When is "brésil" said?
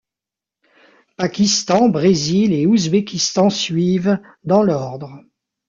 1.89-2.53